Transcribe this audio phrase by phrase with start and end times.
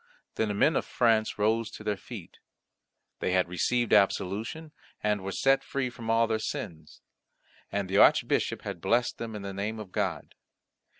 [0.33, 2.39] Then the men of France rose to their feet.
[3.19, 4.71] They had received absolution,
[5.03, 7.01] and were set free from all their sins,
[7.71, 10.33] and the Archbishop had blessed them in the name of God.